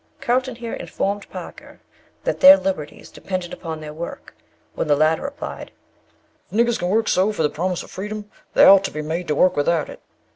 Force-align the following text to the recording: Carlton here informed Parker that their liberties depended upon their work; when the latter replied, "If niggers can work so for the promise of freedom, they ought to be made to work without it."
Carlton 0.19 0.55
here 0.55 0.73
informed 0.73 1.29
Parker 1.29 1.79
that 2.23 2.39
their 2.39 2.57
liberties 2.57 3.11
depended 3.11 3.53
upon 3.53 3.79
their 3.79 3.93
work; 3.93 4.33
when 4.73 4.87
the 4.87 4.95
latter 4.95 5.21
replied, 5.21 5.71
"If 6.51 6.57
niggers 6.57 6.79
can 6.79 6.89
work 6.89 7.07
so 7.07 7.31
for 7.31 7.43
the 7.43 7.51
promise 7.51 7.83
of 7.83 7.91
freedom, 7.91 8.27
they 8.55 8.65
ought 8.65 8.83
to 8.85 8.89
be 8.91 9.03
made 9.03 9.27
to 9.27 9.35
work 9.35 9.55
without 9.55 9.89
it." 9.89 9.99